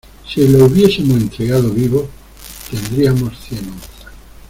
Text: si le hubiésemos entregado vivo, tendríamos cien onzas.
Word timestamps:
si 0.27 0.47
le 0.47 0.63
hubiésemos 0.63 1.21
entregado 1.21 1.69
vivo, 1.69 2.09
tendríamos 2.71 3.39
cien 3.39 3.67
onzas. 3.71 4.11